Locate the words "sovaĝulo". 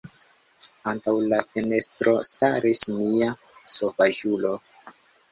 3.75-4.55